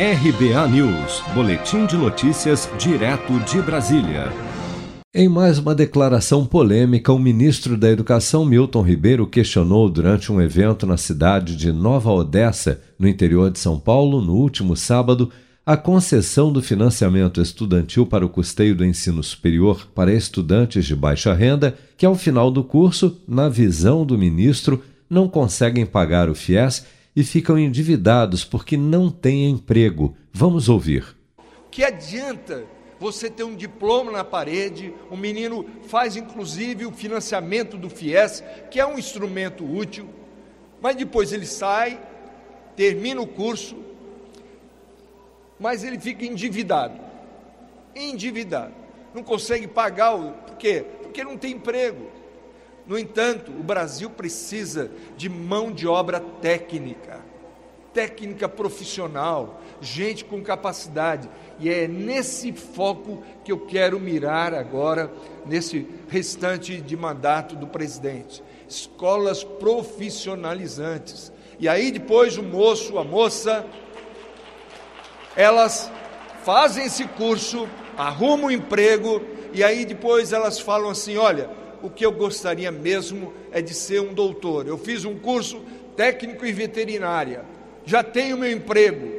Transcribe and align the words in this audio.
RBA 0.00 0.68
News, 0.68 1.24
Boletim 1.34 1.84
de 1.84 1.96
Notícias, 1.96 2.70
direto 2.78 3.36
de 3.40 3.60
Brasília. 3.60 4.32
Em 5.12 5.28
mais 5.28 5.58
uma 5.58 5.74
declaração 5.74 6.46
polêmica, 6.46 7.12
o 7.12 7.18
ministro 7.18 7.76
da 7.76 7.90
Educação, 7.90 8.44
Milton 8.44 8.82
Ribeiro, 8.82 9.26
questionou 9.26 9.90
durante 9.90 10.30
um 10.30 10.40
evento 10.40 10.86
na 10.86 10.96
cidade 10.96 11.56
de 11.56 11.72
Nova 11.72 12.12
Odessa, 12.12 12.80
no 12.96 13.08
interior 13.08 13.50
de 13.50 13.58
São 13.58 13.76
Paulo, 13.76 14.22
no 14.22 14.36
último 14.36 14.76
sábado, 14.76 15.32
a 15.66 15.76
concessão 15.76 16.52
do 16.52 16.62
financiamento 16.62 17.40
estudantil 17.40 18.06
para 18.06 18.24
o 18.24 18.28
custeio 18.28 18.76
do 18.76 18.84
ensino 18.84 19.20
superior 19.20 19.88
para 19.96 20.14
estudantes 20.14 20.86
de 20.86 20.94
baixa 20.94 21.34
renda, 21.34 21.76
que 21.96 22.06
ao 22.06 22.14
final 22.14 22.52
do 22.52 22.62
curso, 22.62 23.18
na 23.26 23.48
visão 23.48 24.06
do 24.06 24.16
ministro, 24.16 24.80
não 25.10 25.28
conseguem 25.28 25.84
pagar 25.84 26.30
o 26.30 26.36
FIES 26.36 26.86
e 27.18 27.24
ficam 27.24 27.58
endividados 27.58 28.44
porque 28.44 28.76
não 28.76 29.10
têm 29.10 29.50
emprego. 29.50 30.16
Vamos 30.32 30.68
ouvir. 30.68 31.16
Que 31.68 31.82
adianta 31.82 32.64
você 33.00 33.28
ter 33.28 33.42
um 33.42 33.56
diploma 33.56 34.12
na 34.12 34.22
parede, 34.22 34.94
o 35.10 35.16
menino 35.16 35.66
faz 35.88 36.14
inclusive 36.14 36.86
o 36.86 36.92
financiamento 36.92 37.76
do 37.76 37.90
FIES, 37.90 38.44
que 38.70 38.78
é 38.78 38.86
um 38.86 38.96
instrumento 38.96 39.68
útil, 39.68 40.08
mas 40.80 40.94
depois 40.94 41.32
ele 41.32 41.44
sai, 41.44 42.00
termina 42.76 43.20
o 43.20 43.26
curso, 43.26 43.76
mas 45.58 45.82
ele 45.82 45.98
fica 45.98 46.24
endividado. 46.24 47.00
Endividado. 47.96 48.74
Não 49.12 49.24
consegue 49.24 49.66
pagar 49.66 50.14
o. 50.14 50.30
Por 50.34 50.56
quê? 50.56 50.84
Porque 51.02 51.24
não 51.24 51.36
tem 51.36 51.54
emprego. 51.54 52.12
No 52.88 52.98
entanto, 52.98 53.50
o 53.50 53.62
Brasil 53.62 54.08
precisa 54.08 54.90
de 55.14 55.28
mão 55.28 55.70
de 55.70 55.86
obra 55.86 56.20
técnica, 56.40 57.20
técnica 57.92 58.48
profissional, 58.48 59.60
gente 59.78 60.24
com 60.24 60.42
capacidade. 60.42 61.28
E 61.60 61.68
é 61.68 61.86
nesse 61.86 62.50
foco 62.50 63.22
que 63.44 63.52
eu 63.52 63.58
quero 63.58 64.00
mirar 64.00 64.54
agora, 64.54 65.12
nesse 65.44 65.86
restante 66.08 66.80
de 66.80 66.96
mandato 66.96 67.54
do 67.54 67.66
presidente. 67.66 68.42
Escolas 68.66 69.44
profissionalizantes. 69.44 71.30
E 71.60 71.68
aí 71.68 71.90
depois 71.90 72.38
o 72.38 72.42
moço, 72.42 72.96
a 72.96 73.04
moça, 73.04 73.66
elas 75.36 75.90
fazem 76.42 76.86
esse 76.86 77.04
curso, 77.06 77.68
arrumam 77.98 78.46
um 78.46 78.50
emprego 78.50 79.20
e 79.52 79.62
aí 79.62 79.84
depois 79.84 80.32
elas 80.32 80.58
falam 80.58 80.88
assim: 80.88 81.18
olha, 81.18 81.50
o 81.82 81.90
que 81.90 82.04
eu 82.04 82.12
gostaria 82.12 82.70
mesmo 82.70 83.32
é 83.50 83.60
de 83.60 83.74
ser 83.74 84.00
um 84.00 84.12
doutor. 84.12 84.66
Eu 84.66 84.78
fiz 84.78 85.04
um 85.04 85.18
curso 85.18 85.62
técnico 85.96 86.46
em 86.46 86.52
veterinária, 86.52 87.44
já 87.84 88.02
tenho 88.04 88.38
meu 88.38 88.50
emprego, 88.50 89.18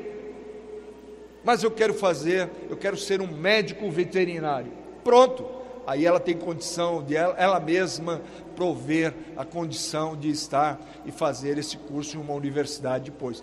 mas 1.44 1.64
eu 1.64 1.72
quero 1.72 1.94
fazer, 1.94 2.50
eu 2.70 2.78
quero 2.78 2.98
ser 2.98 3.22
um 3.22 3.28
médico 3.28 3.90
veterinário. 3.90 4.72
Pronto, 5.04 5.46
aí 5.88 6.06
ela 6.06 6.20
tem 6.20 6.38
condição 6.38 7.04
de 7.04 7.16
ela, 7.16 7.36
ela 7.38 7.60
mesma 7.60 8.22
prover 8.56 9.14
a 9.36 9.44
condição 9.44 10.16
de 10.16 10.30
estar 10.30 10.80
e 11.06 11.12
fazer 11.12 11.58
esse 11.58 11.78
curso 11.78 12.18
em 12.18 12.20
uma 12.20 12.34
universidade 12.34 13.06
depois. 13.12 13.42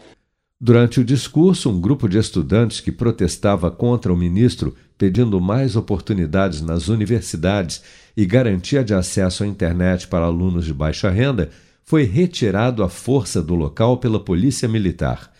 Durante 0.59 1.01
o 1.01 1.05
discurso, 1.05 1.69
um 1.69 1.79
grupo 1.79 2.09
de 2.09 2.17
estudantes 2.17 2.81
que 2.81 2.91
protestava 2.91 3.71
contra 3.71 4.11
o 4.13 4.17
ministro, 4.17 4.75
pedindo 4.97 5.39
mais 5.39 5.77
oportunidades 5.77 6.63
nas 6.63 6.89
universidades 6.89 7.83
e 8.17 8.25
garantia 8.25 8.83
de 8.83 8.95
acesso 8.95 9.45
à 9.45 9.47
internet 9.47 10.09
para 10.09 10.25
alunos 10.25 10.65
de 10.65 10.73
baixa 10.73 11.11
renda, 11.11 11.51
foi 11.85 12.05
retirado 12.05 12.83
à 12.83 12.89
força 12.89 13.43
do 13.43 13.55
local 13.55 13.99
pela 13.99 14.19
Polícia 14.19 14.67
Militar. 14.67 15.31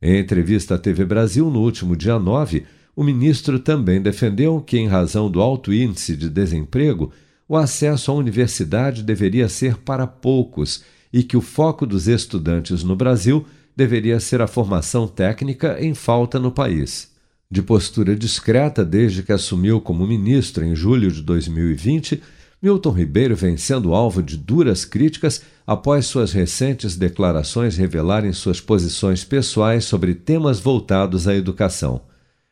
Em 0.00 0.18
entrevista 0.18 0.76
à 0.76 0.78
TV 0.78 1.04
Brasil 1.04 1.50
no 1.50 1.60
último 1.60 1.94
dia 1.94 2.18
9, 2.18 2.64
o 2.96 3.04
ministro 3.04 3.58
também 3.58 4.00
defendeu 4.00 4.58
que, 4.60 4.78
em 4.78 4.88
razão 4.88 5.30
do 5.30 5.42
alto 5.42 5.72
índice 5.72 6.16
de 6.16 6.30
desemprego, 6.30 7.12
o 7.46 7.58
acesso 7.58 8.10
à 8.10 8.14
universidade 8.14 9.02
deveria 9.02 9.50
ser 9.50 9.76
para 9.76 10.06
poucos 10.06 10.82
e 11.12 11.22
que 11.22 11.36
o 11.36 11.42
foco 11.42 11.86
dos 11.86 12.08
estudantes 12.08 12.82
no 12.82 12.96
Brasil 12.96 13.44
deveria 13.76 14.20
ser 14.20 14.40
a 14.40 14.46
formação 14.46 15.06
técnica 15.06 15.76
em 15.80 15.94
falta 15.94 16.38
no 16.38 16.52
país. 16.52 17.10
De 17.50 17.62
postura 17.62 18.16
discreta 18.16 18.84
desde 18.84 19.22
que 19.22 19.32
assumiu 19.32 19.80
como 19.80 20.06
ministro 20.06 20.64
em 20.64 20.74
julho 20.74 21.10
de 21.10 21.22
2020, 21.22 22.22
Milton 22.62 22.92
Ribeiro 22.92 23.34
vem 23.34 23.56
sendo 23.56 23.92
alvo 23.92 24.22
de 24.22 24.36
duras 24.36 24.84
críticas 24.84 25.42
após 25.66 26.06
suas 26.06 26.32
recentes 26.32 26.96
declarações 26.96 27.76
revelarem 27.76 28.32
suas 28.32 28.60
posições 28.60 29.24
pessoais 29.24 29.84
sobre 29.84 30.14
temas 30.14 30.60
voltados 30.60 31.26
à 31.26 31.34
educação. 31.34 32.00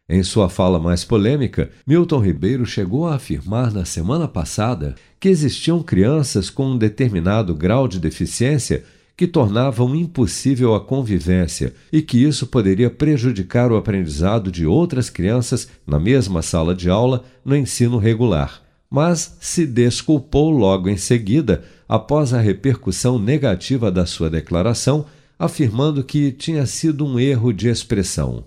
Em 0.08 0.24
sua 0.24 0.48
fala 0.48 0.80
mais 0.80 1.04
polêmica, 1.04 1.70
Milton 1.86 2.18
Ribeiro 2.18 2.66
chegou 2.66 3.06
a 3.06 3.14
afirmar 3.14 3.72
na 3.72 3.84
semana 3.84 4.26
passada 4.26 4.96
que 5.20 5.28
existiam 5.28 5.80
crianças 5.80 6.50
com 6.50 6.72
um 6.72 6.76
determinado 6.76 7.54
grau 7.54 7.86
de 7.86 8.00
deficiência 8.00 8.82
que 9.20 9.26
tornavam 9.26 9.94
impossível 9.94 10.74
a 10.74 10.80
convivência 10.80 11.74
e 11.92 12.00
que 12.00 12.16
isso 12.16 12.46
poderia 12.46 12.88
prejudicar 12.88 13.70
o 13.70 13.76
aprendizado 13.76 14.50
de 14.50 14.64
outras 14.64 15.10
crianças 15.10 15.68
na 15.86 16.00
mesma 16.00 16.40
sala 16.40 16.74
de 16.74 16.88
aula 16.88 17.22
no 17.44 17.54
ensino 17.54 17.98
regular. 17.98 18.62
Mas 18.88 19.36
se 19.38 19.66
desculpou 19.66 20.48
logo 20.48 20.88
em 20.88 20.96
seguida, 20.96 21.62
após 21.86 22.32
a 22.32 22.40
repercussão 22.40 23.18
negativa 23.18 23.90
da 23.90 24.06
sua 24.06 24.30
declaração, 24.30 25.04
afirmando 25.38 26.02
que 26.02 26.32
tinha 26.32 26.64
sido 26.64 27.04
um 27.04 27.20
erro 27.20 27.52
de 27.52 27.68
expressão. 27.68 28.46